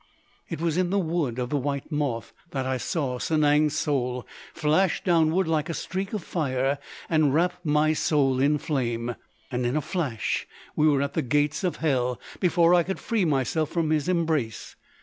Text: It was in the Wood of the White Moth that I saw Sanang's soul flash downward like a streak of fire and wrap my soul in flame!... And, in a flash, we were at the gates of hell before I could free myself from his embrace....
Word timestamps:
It 0.49 0.59
was 0.59 0.77
in 0.77 0.89
the 0.89 0.97
Wood 0.97 1.37
of 1.37 1.51
the 1.51 1.59
White 1.59 1.91
Moth 1.91 2.33
that 2.49 2.65
I 2.65 2.77
saw 2.77 3.19
Sanang's 3.19 3.77
soul 3.77 4.25
flash 4.51 5.03
downward 5.03 5.47
like 5.47 5.69
a 5.69 5.75
streak 5.75 6.11
of 6.13 6.23
fire 6.23 6.79
and 7.07 7.35
wrap 7.35 7.63
my 7.63 7.93
soul 7.93 8.39
in 8.39 8.57
flame!... 8.57 9.13
And, 9.51 9.63
in 9.63 9.75
a 9.77 9.79
flash, 9.81 10.47
we 10.75 10.87
were 10.87 11.03
at 11.03 11.13
the 11.13 11.21
gates 11.21 11.63
of 11.63 11.75
hell 11.75 12.19
before 12.39 12.73
I 12.73 12.81
could 12.81 12.97
free 12.99 13.25
myself 13.25 13.69
from 13.69 13.91
his 13.91 14.09
embrace.... 14.09 14.75